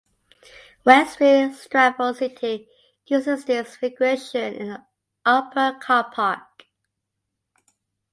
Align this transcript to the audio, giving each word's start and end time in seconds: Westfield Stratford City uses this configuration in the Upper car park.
Westfield 0.83 1.53
Stratford 1.53 2.15
City 2.15 2.67
uses 3.05 3.45
this 3.45 3.77
configuration 3.77 4.55
in 4.55 4.69
the 4.69 4.83
Upper 5.23 5.77
car 5.79 6.09
park. 6.11 6.65